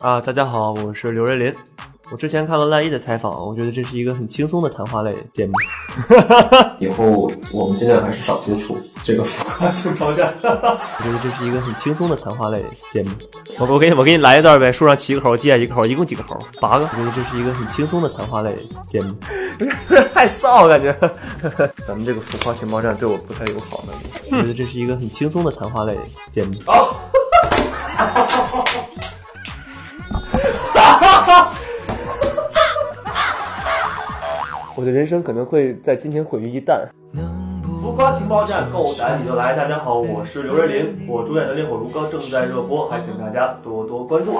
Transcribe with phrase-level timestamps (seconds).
[0.00, 1.52] 啊，大家好，我是刘瑞林。
[2.12, 5.52] 我之前看了赖一的采访，我觉得这是一个很轻松的谈话类节目。
[6.78, 10.32] 以后我们尽量还是少接触这个浮夸性挑战。
[10.40, 13.10] 我觉得这是一个很轻松的谈话类节目。
[13.58, 16.38] 我我给你我给你来一段呗，树上七个猴，地下一个猴，一共几个猴？
[16.60, 16.84] 八个。
[16.84, 18.56] 我觉得这是一个很轻松的谈话类
[18.88, 19.12] 节目。
[20.14, 20.96] 太臊，感觉。
[21.84, 23.92] 咱们这个浮夸情报站对我不太友好呢。
[24.30, 25.98] 我觉得这是一个很轻松的谈话类
[26.30, 26.54] 节目。
[26.64, 26.94] 好。
[34.78, 36.86] 我的人生可能会在今天毁于一旦。
[37.82, 39.56] 浮夸情报站，够胆你就来！
[39.56, 44.38] 大家好，我是刘瑞林，我主演的《烈火如歌》正在热播，还请大家多多关注。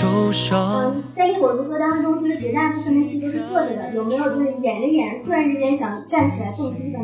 [0.00, 6.98] 嗯，在《烈火如歌》当中，其实绝大部分的戏都是坐着的，有没有就是演着演着，突然之间想站起来蹦迪的？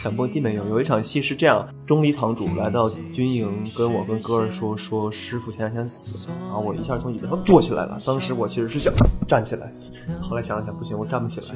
[0.00, 0.66] 想蹦迪没有？
[0.68, 8.00] 有一场戏是这样：钟离堂主来到军营，跟我跟歌儿说说师傅前两天死了，然后我一下从椅子上坐起来了。
[8.04, 8.92] 当时我其实是想
[9.28, 9.72] 站起来，
[10.20, 11.46] 后来想了想，不行，我站不起来。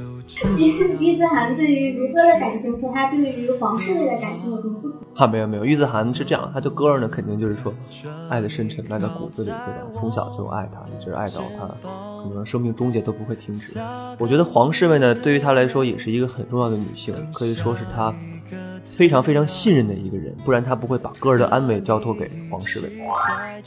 [0.56, 0.69] 于
[1.00, 4.98] 于子涵对于如歌的感情和他对于黄世伟的感情有什么不同？
[5.16, 7.75] 啊，没有没有，于子涵是这样，他对歌儿呢，肯定就是说
[8.30, 9.88] 爱的深沉，爱到骨子里，对吧？
[9.92, 11.66] 从小就爱他，一直爱到他
[12.22, 13.78] 可能生命终结都不会停止。
[14.19, 18.14] 我觉得黄侍卫呢，对于他来说也是一个很重要的女性，可以说是他
[18.84, 22.91] 非常非常信任的一个人，不然他不会把歌儿的安危交托给黄侍卫。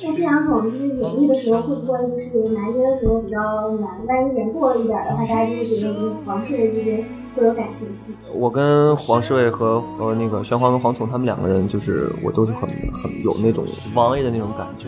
[0.01, 3.37] 那这两种就是演绎的时候，会不会就是拿捏的时候比较
[3.79, 4.05] 难？
[4.07, 7.03] 万一演过了一点的话，大家就会觉得就是黄侍卫之间
[7.35, 8.15] 会有感情戏。
[8.33, 14.87] 我跟黄世卫和和那个玄黄跟黄聪他们两个人，就是我都是很很有那种王爷的那种感觉。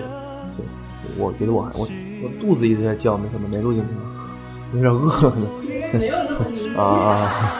[0.55, 0.66] 对，
[1.22, 1.86] 我觉得我还我
[2.23, 5.47] 我肚子一直在叫，没怎么没录进去，有点饿了呢。
[5.94, 7.52] 没有录啊啊！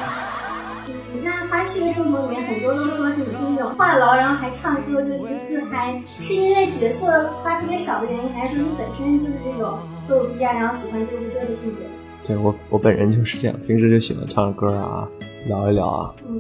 [1.22, 11.82] 那花絮的镜头里面，很多都说是你是那种话痨，然后还唱歌，就是一个自嗨，是因为角色花特别少的原因，还是说你本身就是这种逗逼啊，然后喜欢歌歌的性格？
[12.24, 15.08] 对我我本人就是这样，平时就喜欢唱歌啊，
[15.48, 16.14] 聊一聊啊。
[16.28, 16.40] 嗯，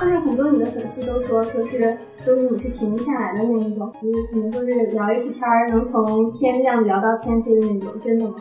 [0.00, 8.34] 但是很多你的粉丝都说，说是说是你是停不下来的那一种，就是可能说是聊一次天儿能从天亮聊到天黑的那种，真的吗？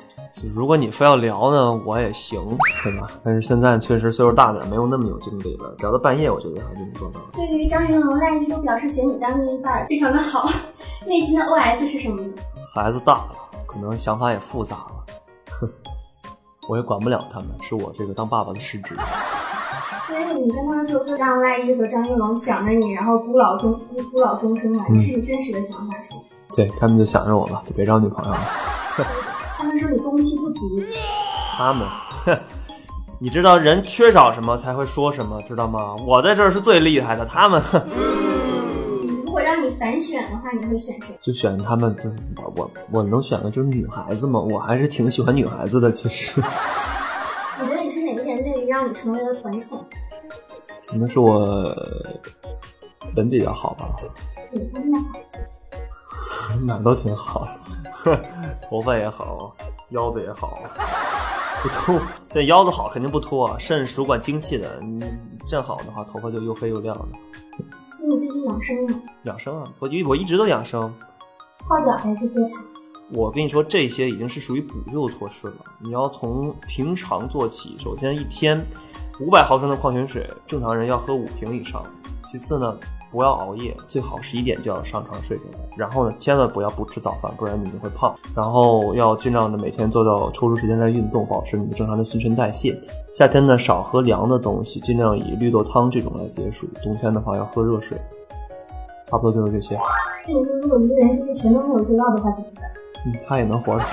[0.53, 2.40] 如果你非要聊呢，我也行，
[2.84, 3.09] 对吧？
[3.23, 5.73] 但是现在确实岁数大点，没有那么有精力了。
[5.79, 7.19] 聊到半夜，我觉得还是你做到。
[7.34, 10.50] 对于张云龙、赖一都表示选你当另一半，非常的好。
[11.07, 12.29] 内心的 OS 是什么呢？
[12.75, 13.31] 孩子大了，
[13.66, 15.00] 可能想法也复杂了，哼，
[16.72, 18.96] 我也管不了他们，是我这个当爸爸的失职。
[20.08, 26.22] 所以你跟他们说说让赖一和张云龙想着你，然后孤老终孤孤老终生嘛，这是你真实的想法是吗？
[26.56, 28.40] 对他们就想着我吧，就别找女朋友了。
[29.58, 30.82] 他们说你攻气不足。
[31.58, 31.86] 他们，
[32.26, 32.40] 哼，
[33.20, 35.94] 你知道人缺少什么才会说什么，知道吗？
[36.08, 37.82] 我在这儿是最厉害的，他们，哼，
[39.81, 41.18] 反选的话，你会选谁？
[41.19, 46.40] 就选他们，就是我我我能选的就是女孩子嘛，我还是挺喜欢女孩子的，其实。
[47.59, 49.84] 你觉得你是哪一点对于让你成为了团宠？
[50.86, 51.75] 可能是我
[53.16, 53.90] 人比较好吧，
[54.52, 55.20] 哪方面好？
[56.64, 57.47] 哪都挺好，
[58.70, 59.56] 头发也好，
[59.90, 60.62] 腰子也好，
[61.64, 62.00] 不秃。
[62.30, 65.03] 对，腰子好肯定不秃啊，肾主管精气的，你
[65.50, 67.06] 肾好的话，头发就又黑又亮的。
[68.51, 69.00] 养生吗？
[69.23, 70.91] 养生啊，我一我一直都养生。
[71.59, 72.57] 泡脚还是喝茶？
[73.13, 75.56] 我跟你说，这些已经是属于补救措施了。
[75.79, 78.66] 你要从平常做起，首先一天
[79.22, 81.81] 五百毫升的矿泉水，正常人要喝五瓶以上。
[82.29, 82.78] 其次呢，
[83.11, 85.59] 不要熬夜，最好十一点就要上床睡下来。
[85.78, 88.13] 然后呢，千万不要不吃早饭，不然你就会胖。
[88.35, 92.79] 然后要尽量的每天做到抽出时间来运动，保持你的正常的新陈代谢。
[93.13, 96.67] 夏天呢，少喝凉的东西，尽量以绿豆汤这种来解暑。
[96.81, 97.97] 冬天的话要喝热水。
[99.11, 99.77] 差不多就是这些。
[100.25, 102.63] 那你说，如果一个人这些全都没有做到的话，怎么办？
[103.05, 103.83] 嗯，他也能活着。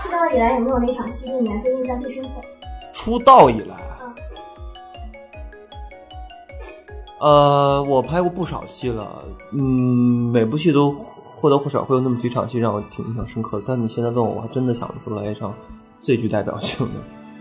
[0.00, 2.30] 出道以来有没有哪场戏对你来说印象最深刻？
[2.92, 4.14] 出道以来，嗯
[7.20, 13.64] 呃，我拍过不少戏了，嗯，每部戏都或多或少会有那么几场戏让我挺印象深刻的。
[13.66, 15.52] 但你现在问我，我还真的想不出来一场
[16.02, 17.00] 最具代表性的。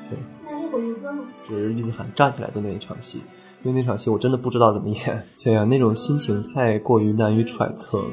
[0.10, 1.22] 对那烈火如歌呢？
[1.46, 3.22] 只是玉子涵站起来的那一场戏，
[3.64, 8.04] 因为那场戏我真的不知道怎么演，这样那种心情太过于难以揣测。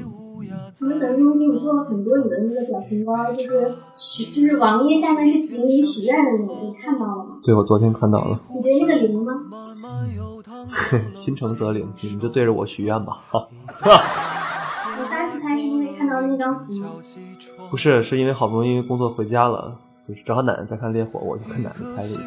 [0.82, 7.28] 你们粉丝们给你做了很多你的那个表情包，就是许，就是网页下面是锦鲤许愿的那个，你看到了吗？
[7.44, 9.34] 对，我昨天看到了，你觉得那个灵吗？
[11.14, 13.18] 心诚则灵，你们就对着我许愿吧。
[13.28, 13.48] 好，
[13.82, 16.80] 我第一次拍是因为看到那张图，
[17.70, 22.24] 不是，是因为好不容易工作回家了，就是正好奶奶在看烈火，我就跟奶奶拍了一张。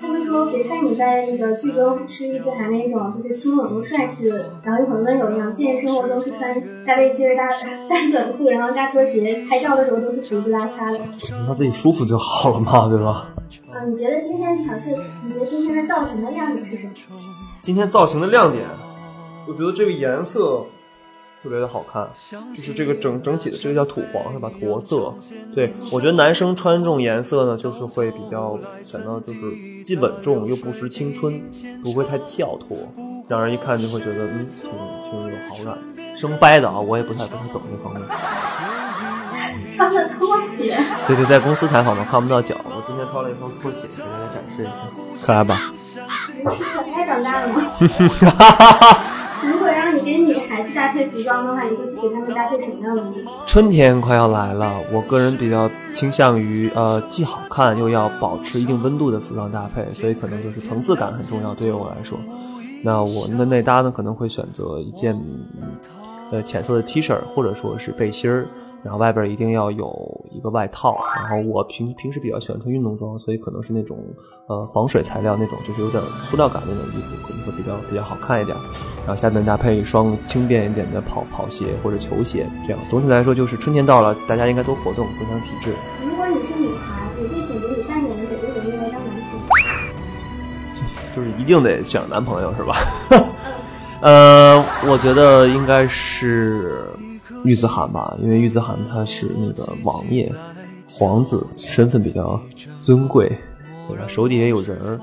[0.00, 10.98] 他们说别看你在那个剧中是玉思涵那种就是清冷又帅气的，然后又很温柔一样，现实生活中是穿大背心儿、大大短裤，然后大拖鞋，拍照的时候都是胡子拉碴的。
[11.30, 13.28] 让他自己舒服就好了嘛，对吧？
[13.70, 14.94] 啊，你觉得今天这场戏，
[15.26, 16.92] 你觉得今天的造型的亮点是什么？
[17.60, 18.64] 今天造型的亮点，
[19.46, 20.64] 我觉得这个颜色
[21.42, 22.08] 特别的好看，
[22.54, 24.48] 就是这个整整体的这个叫土黄是吧？
[24.60, 25.12] 驼色。
[25.54, 29.40] 对我觉得男生穿这种颜色呢，就是会比较显得就是
[29.84, 31.42] 既稳重又不失青春，
[31.82, 32.76] 不会太跳脱，
[33.28, 34.70] 让人一看就会觉得嗯挺
[35.10, 35.76] 挺有好感。
[36.16, 38.02] 生掰的啊，我也不太不太懂这方面。
[39.76, 40.76] 穿的拖鞋，
[41.08, 42.54] 对对，在公司采访嘛，看不到脚。
[42.64, 45.72] 我今天穿了一双拖鞋，给大家展示一下，可爱吧？
[46.44, 47.62] 你是可爱长大了吗？
[50.74, 53.30] 搭配服装的话，你会给他们搭配什么样的衣服？
[53.46, 62.18] 春天快要来了，我个人比较倾向于呃既好看又要保持一定温度的服装搭配，所以可能就是层次感很重要，对于我来说。
[62.84, 65.18] 那我们的内搭呢，可能会选择一件
[66.30, 68.48] 呃浅色的 T 恤或者说是背心儿。
[68.82, 73.98] 然后外边一定要有一个外套，然后我平平时比较喜欢穿运动装，所以可能是那种
[74.48, 78.56] 呃防水材料那种，就是有点塑料感那种衣服，可能会比较比较好看一点。
[79.06, 85.74] 然后下面搭配一双轻便一点的跑跑鞋或者球鞋，这样总体来说就是春天到了，大家应该多活动，增强体质。
[86.02, 91.14] 如果你是女孩，你会选择你扮演的哪个人物来当男朋友？
[91.14, 92.74] 就是一定得选男朋友是吧？
[94.02, 96.84] 呃，我觉得应该是。
[97.44, 100.32] 玉子涵吧，因为玉子涵他是那个王爷，
[100.86, 102.40] 皇子，身份比较
[102.80, 103.28] 尊贵，
[103.88, 104.04] 对吧？
[104.08, 105.00] 手底下有人儿，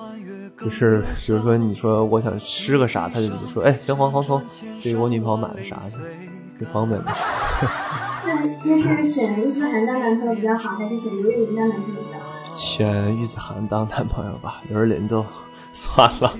[0.58, 4.42] 就是比如说你说我想吃个啥，他就说哎，行黄黄头，
[4.82, 5.98] 这个我女朋友买的啥去，
[6.58, 7.08] 挺方便的。
[8.26, 8.34] 那
[8.64, 12.56] 那是选玉子涵当男朋友比较好，还是选刘若琳当男朋友比较好？
[12.56, 15.26] 选玉子涵当男朋友吧，刘若琳就
[15.72, 16.34] 算了。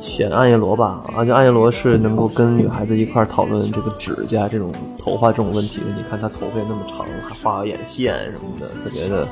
[0.00, 5.86] 选暗夜罗吧，啊，就暗夜罗是能够跟女孩子一块讨论这个指甲、这种头发这种问题的。
[5.96, 9.26] 你看她头发那么长，还画眼线什么的，特别的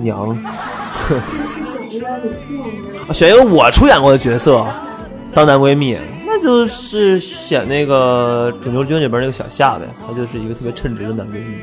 [0.00, 0.36] 娘。
[1.62, 4.64] 是选一个我出演过的角色
[5.34, 11.58] 当男闺蜜，那就是选那个《肿瘤君》里边那个小夏呗，她就是一个特别称职的男闺蜜。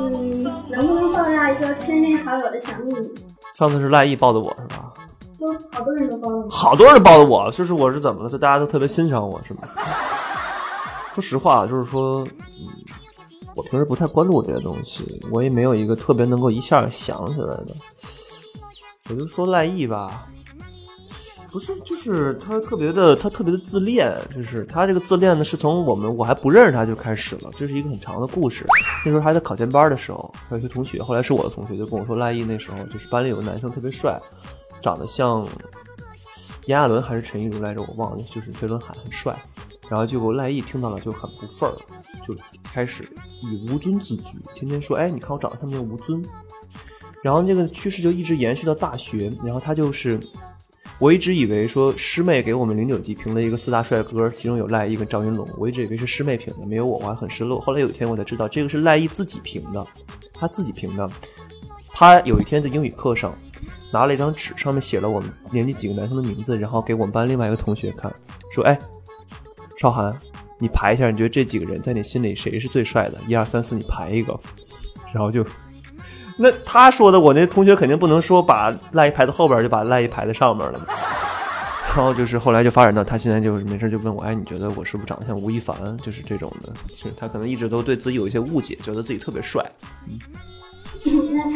[0.00, 3.08] 嗯，能不能爆料一个亲密好友的小秘密？
[3.56, 4.92] 上次是赖艺抱的我是吧？
[5.38, 8.30] 都好多人都包了，好多人包的我，就是我是怎么了？
[8.30, 9.60] 就大家都特别欣赏我是吗？
[11.14, 12.26] 说实话，就是说，
[12.58, 12.66] 嗯，
[13.54, 17.68] 我平时不太关注这些东西，我也没有一个特别能够一下想起来的。
[19.08, 20.26] 我就说赖艺吧，
[21.50, 28.66] 不是，就是他特别的，他特别的自恋，就是他这个自恋呢，是从我们我还不认识他就开始了，这是一个很长的故事。
[29.04, 34.20] 那时候还在考前班的时候，有些同学，后来是我的同学就跟我说，赖艺那时候就是班里有个男生特别帅。
[34.80, 35.42] 长得像
[36.66, 39.36] 炎亚纶还是陈亦儒来着，我忘了，就是飞轮海很帅。
[39.88, 41.76] 然后结果赖艺听到了就很不忿儿，
[42.26, 43.08] 就开始
[43.40, 46.24] 以吴尊自居，天天说：“哎，你看我长得像不像吴尊？”
[47.22, 49.32] 然后这个趋势就一直延续到大学。
[49.44, 50.20] 然后他就是，
[50.98, 57.60] 我一直以为说师妹给我们零九级评了一个四大帅哥，其中有赖艺跟赵云龙，我一直以为是师妹评的，没有我，我还很失落。
[57.60, 59.86] 后来有一天我才知道，这个是赖艺自己评的，
[60.34, 61.08] 他自己评的。
[61.90, 63.32] 他有一天在英语课上。
[63.96, 68.12] 拿了一张纸，上面写了我们年级几个男生的名字，然后给我们班另外一个同学看，
[68.52, 68.78] 说：“哎，
[69.78, 70.14] 少涵，
[70.58, 73.18] 你排一下，你觉得这几个人在你心里谁是最帅的？
[73.26, 74.38] 一二三四，你排一个。”
[75.14, 75.42] 然后就，
[76.36, 80.86] 那他说的，我那同学肯定不能说把赖一排在后边，就把赖一排在上面了。
[81.96, 85.74] 然后就是后来就发展到他现在就是没事就问我：“哎，你觉得我是不是长得像吴亦凡？”
[86.04, 89.64] 就是这种的，就是他可能一直都对自己有一些误解，觉得自己特别帅。
[90.06, 90.20] 嗯。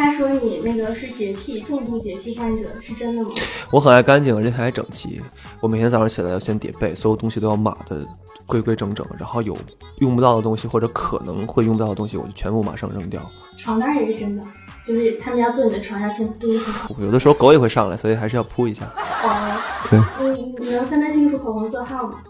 [0.01, 3.29] 那他说你那个是洁癖，重度洁癖患者，是真的吗？
[3.71, 5.21] 我很爱干净，而且还整齐。
[5.61, 8.03] 我每天早上起来要先叠被，所有东西都要码的
[8.47, 9.07] 规规整整。
[9.19, 9.55] 然后有
[9.99, 13.21] 用不到的东西或者可能会用不到的东西，我就全部马上扔掉。
[13.59, 14.43] 床单也是真的，
[14.87, 16.73] 就是他们要坐你的床要先铺一层。
[16.99, 18.87] 有的时候狗也会上来，所以还是要铺一下。
[19.23, 20.35] 哦，对。
[20.35, 22.23] 你你能分得清楚口红色号吗？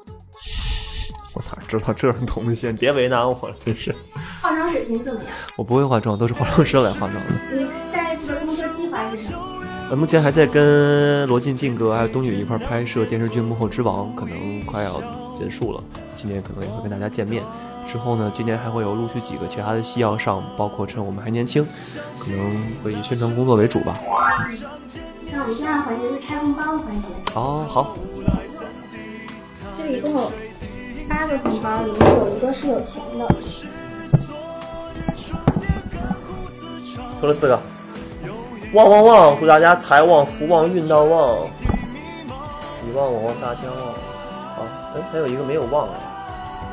[1.78, 2.72] 知道这种东西？
[2.72, 3.94] 别为难我了，真是。
[4.42, 5.30] 化妆水平怎么样？
[5.56, 7.20] 我不会化妆，都是化妆师来化妆的。
[7.52, 9.38] 你下一步的工作计划是什么？
[9.90, 15.00] 呃，目前还在跟罗晋、晋哥还有冬雨一块拍摄电视剧《幕后之王》，可能快要
[15.38, 15.82] 结束了。
[16.16, 17.42] 今年可能也会跟大家见面。
[17.86, 21.66] 之后呢，今年还会有陆续几个其他的戏要上，包括趁我们还年轻，
[22.20, 22.38] 可能
[22.84, 23.98] 会以宣传工作为主吧。
[25.32, 27.08] 那我们第二环节是拆红包的环节。
[27.34, 27.96] 哦，好。
[29.76, 30.32] 这个一共有。
[31.10, 33.26] 八个红包里面有一个是有钱的，
[37.18, 37.58] 说了四个，
[38.72, 41.48] 旺旺旺，祝大家财旺福旺运到旺，
[42.86, 43.88] 你旺我旺大家旺。
[44.54, 44.62] 啊，
[44.94, 45.94] 哎，还有一个没有旺啊，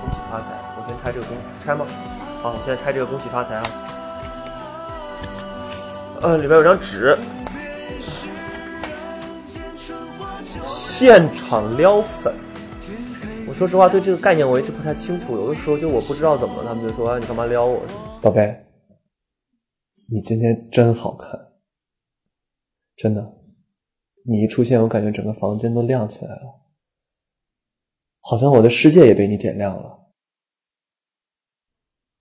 [0.02, 0.46] 恭喜发财！
[0.78, 1.84] 我先拆这个恭拆吗？
[2.44, 3.64] 好，我现在拆这个恭喜发财啊。
[6.22, 7.18] 呃，里边有张纸，
[10.64, 12.32] 现场撩粉。
[13.58, 15.36] 我说实话，对这个概念我一直不太清楚。
[15.36, 17.82] 有的时候就我不知道怎么，他们就说：“哎，你干嘛撩我？”
[18.22, 18.56] 宝贝，
[20.08, 21.54] 你今天真好看，
[22.96, 23.34] 真的。
[24.28, 26.54] 你一出现，我感觉整个房间都亮起来了，
[28.22, 30.02] 好像我的世界也被你点亮了。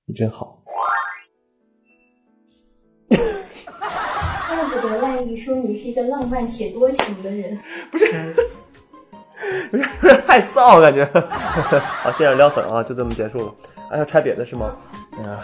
[0.07, 0.65] 你真好。
[3.11, 3.19] 怪
[4.71, 7.59] 不得赖艺说你是一个浪漫且多情的人。
[7.93, 8.07] 不是，
[9.71, 9.77] 不
[10.09, 11.05] 是太臊，感觉。
[12.03, 13.55] 好，现在撩粉啊，就这么结束了。
[13.91, 14.73] 还要拆别的是吗？
[15.19, 15.39] 哎呀，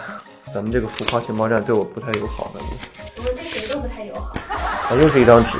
[0.53, 2.69] 咱们这个浮夸情报站对我不太友好，感觉。
[3.17, 4.33] 我们对谁都不太友好。
[4.89, 5.59] 啊，又是一张纸。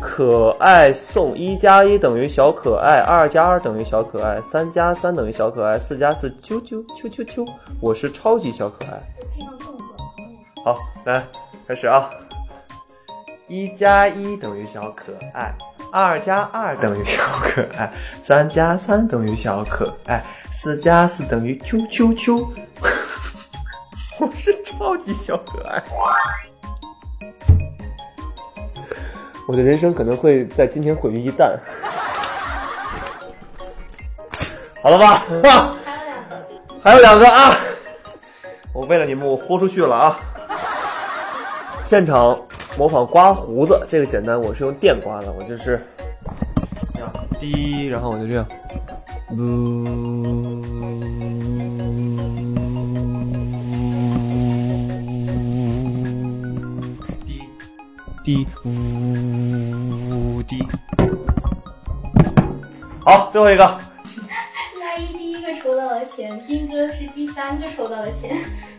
[0.00, 7.46] 可爱送一加一等于小可爱，二加二等于小可爱，三加三等于小可爱，四加四啾啾啾啾啾，
[7.80, 9.00] 我是超级小可爱。
[10.62, 11.24] 好，来
[11.66, 12.10] 开始啊！
[13.50, 15.52] 一加一等于小可爱，
[15.90, 17.92] 二加二等于小可爱，
[18.24, 22.46] 三加三等于小可爱，四加四等于啾啾啾。
[24.20, 25.82] 我是超级小可爱。
[29.48, 31.58] 我的人生可能会在今天毁于一旦。
[34.80, 35.24] 好了吧？
[35.50, 36.46] 啊，还有两个。
[36.80, 37.56] 还有两个啊！
[38.72, 40.20] 我为了你们，我豁出去了啊！
[41.82, 42.40] 现场
[42.78, 45.80] 模仿刮胡子，这个简单，我是用电刮的，我就是
[46.94, 48.46] 这样滴，然后我就这样，
[58.24, 60.66] 滴滴呜滴。
[63.04, 63.64] 好，最后一个。
[64.80, 68.36] 赖一第一个抽到了钱，丁哥是第三个抽到了钱。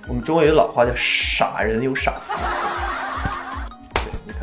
[0.08, 2.34] 我们中国有句老话叫“傻人有傻福”，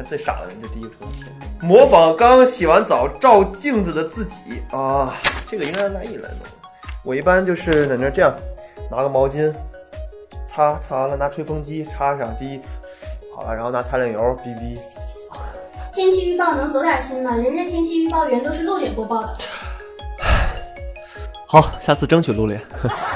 [0.08, 1.26] 最傻的人就第一个抽到钱。
[1.60, 5.14] 模仿刚洗完澡照镜子的自己啊，
[5.48, 6.38] 这个应该让大一来弄。
[7.04, 8.32] 我一般就是在那儿这样，
[8.90, 9.52] 拿个毛巾
[10.48, 12.60] 擦，擦完了拿吹风机插上滴，
[13.34, 14.80] 好了，然后拿擦脸油滴滴。
[15.94, 17.34] 天气预报能走点心吗？
[17.34, 19.34] 人家天气预报员都是露脸播报的，
[21.46, 22.60] 好，下次争取露脸。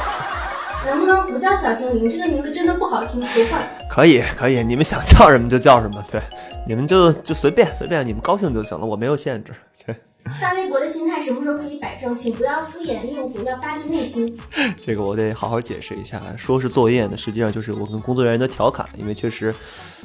[0.93, 2.09] 能不能不叫小精灵？
[2.09, 3.59] 这个名字真的不好听，说话。
[3.89, 6.21] 可以，可以，你们想叫什么就叫什么，对，
[6.67, 9.53] 你们就就随便随便，你们高兴就行了，我没有限制。
[9.85, 9.95] 对，
[10.41, 12.15] 发微博的心态什么时候可以摆正？
[12.15, 14.39] 请不要敷衍应付，要发自内心。
[14.81, 16.21] 这个我得好好解释一下。
[16.37, 19.55] 说是作业呢，实际上就是我跟工作人员的调侃，因为确实，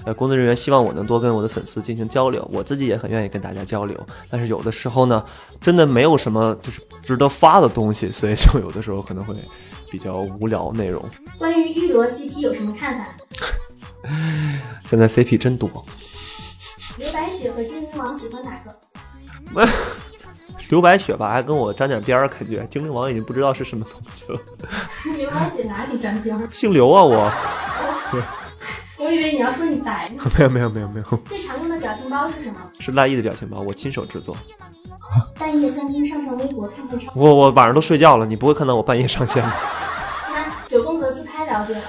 [0.04, 3.96] 呃，工作人员希望我能多跟我的粉丝进行交流，我自己也很愿意跟大家交流。
[4.30, 5.24] 但是有的时候呢，
[5.62, 9.36] 真的没有什么就是值得发的东西，所以就有的时候可能会
[9.92, 11.04] 比较无聊内容。
[11.38, 13.08] 关于玉罗 CP 有什么看法？
[14.86, 15.70] 现在 CP 真多，
[16.98, 19.68] 刘白雪和精灵王喜欢哪个？
[20.70, 24.40] 刘白雪吧还跟我沾点边儿，感觉精灵王已经不知道是什么东西了。
[25.18, 26.48] 刘白雪哪里沾边儿？
[26.52, 27.32] 姓刘啊我，
[29.00, 30.24] 我以为你要说你白呢。
[30.38, 32.60] 没有没有没有没有，最常用的表情包是什么？
[32.80, 34.36] 是赖艺的表情包，我亲手制作。
[35.40, 37.12] 半夜三更上上微博看看超。
[37.16, 39.56] 我我晚上都睡觉了，你不会看到我半夜上线吧。
[40.34, 41.82] 那九宫格自拍了解了？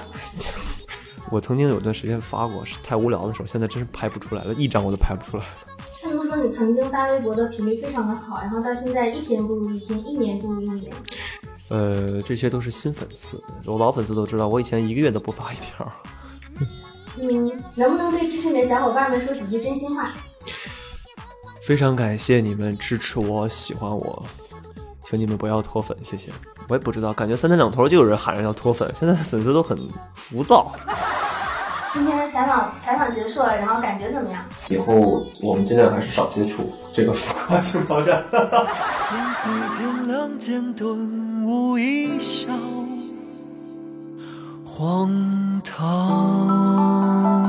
[1.31, 5.43] 我曾经有段时间发过，是太无聊的时候，现在真是拍不出来了，一张我都拍不出来。
[6.01, 10.91] 他们说你曾经发微博的频率非常的好，然后到现在一天不如一天，一年不如一年。
[11.69, 15.91] 呃，这些都是新粉丝，我老粉丝都知道，我以前一个月都不发一条。
[17.19, 20.09] 嗯，能不能对支持你的小伙伴们说几句真心话？
[21.69, 24.25] 非常感谢你们支持我、喜欢我，
[25.03, 26.31] 请你们不要脱粉，谢谢。
[26.67, 29.77] 我也不知道，感觉三天两头就有人喊着要脱粉，现在粉丝都很
[30.15, 30.71] 浮躁。
[31.93, 34.43] 今天的采访采访结束了，然后感觉怎么样？
[34.67, 38.25] 以后我们尽量还是少接触这个浮夸情报站。
[39.77, 42.47] 天亮间顿悟一笑，
[44.65, 47.48] 荒唐。